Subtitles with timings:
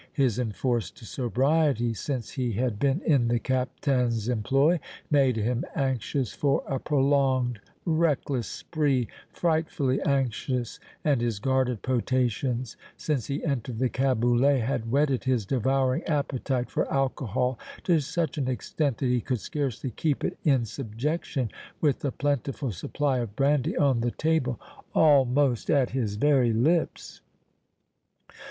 [0.13, 4.79] His enforced sobriety since he had been in the Captain's employ
[5.11, 13.27] made him anxious for a prolonged, reckless spree, frightfully anxious, and his guarded potations since
[13.27, 18.97] he entered the caboulot had whetted his devouring appetite for alcohol to such an extent
[18.97, 23.99] that he could scarcely keep it in subjection with the plentiful supply of brandy on
[24.01, 24.59] the table,
[24.95, 27.21] almost at his very lips.